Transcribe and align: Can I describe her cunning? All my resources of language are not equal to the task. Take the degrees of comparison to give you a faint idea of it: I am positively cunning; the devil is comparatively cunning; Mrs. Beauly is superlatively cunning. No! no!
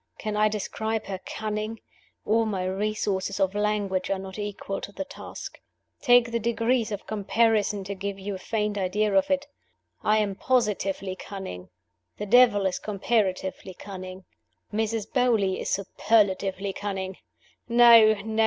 Can 0.17 0.35
I 0.35 0.47
describe 0.47 1.05
her 1.05 1.19
cunning? 1.27 1.79
All 2.25 2.47
my 2.47 2.65
resources 2.65 3.39
of 3.39 3.53
language 3.53 4.09
are 4.09 4.17
not 4.17 4.39
equal 4.39 4.81
to 4.81 4.91
the 4.91 5.05
task. 5.05 5.59
Take 6.01 6.31
the 6.31 6.39
degrees 6.39 6.91
of 6.91 7.05
comparison 7.05 7.83
to 7.83 7.93
give 7.93 8.17
you 8.17 8.33
a 8.33 8.39
faint 8.39 8.79
idea 8.79 9.13
of 9.13 9.29
it: 9.29 9.45
I 10.01 10.17
am 10.17 10.33
positively 10.33 11.15
cunning; 11.15 11.69
the 12.17 12.25
devil 12.25 12.65
is 12.65 12.79
comparatively 12.79 13.75
cunning; 13.75 14.25
Mrs. 14.73 15.05
Beauly 15.07 15.59
is 15.59 15.69
superlatively 15.69 16.73
cunning. 16.73 17.17
No! 17.69 18.15
no! 18.23 18.39